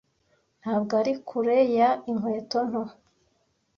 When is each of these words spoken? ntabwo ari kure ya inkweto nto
ntabwo 0.61 0.91
ari 1.01 1.13
kure 1.27 1.57
ya 1.77 1.89
inkweto 2.09 2.59
nto 2.69 2.83